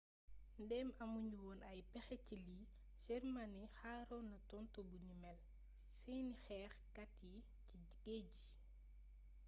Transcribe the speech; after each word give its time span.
ndém 0.63 0.89
amu 1.03 1.17
ñu 1.29 1.37
woon 1.45 1.61
ay 1.71 1.79
péxé 1.91 2.15
ci 2.27 2.35
lii 2.45 2.69
germany 3.05 3.57
xaaronna 3.77 4.37
tontu 4.51 4.79
buni 4.89 5.13
mél 5.23 5.39
ci 5.75 5.85
séni 6.01 6.33
xééx 6.45 6.73
kat 6.95 7.11
yi 7.25 7.33
ci 7.67 7.77
géej 8.01 8.25
gi 8.37 8.47